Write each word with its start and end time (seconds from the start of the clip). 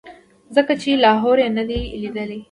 ځکه 0.55 0.73
چې 0.81 0.89
لاهور 1.03 1.37
یې 1.43 1.49
نه 1.57 1.63
دی 1.69 1.81
لیدلی. 2.01 2.39